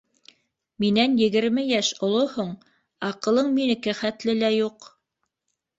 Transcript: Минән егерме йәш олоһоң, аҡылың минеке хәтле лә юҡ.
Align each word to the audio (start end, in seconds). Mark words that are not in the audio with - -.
Минән 0.83 1.13
егерме 1.23 1.65
йәш 1.75 1.91
олоһоң, 2.09 2.49
аҡылың 3.11 3.53
минеке 3.61 3.97
хәтле 4.03 4.41
лә 4.45 4.55
юҡ. 4.59 4.95